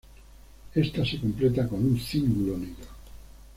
Ésta 0.75 1.05
se 1.05 1.19
complementa 1.19 1.67
con 1.67 1.77
un 1.85 1.95
cíngulo 1.99 2.57
negro. 2.57 2.87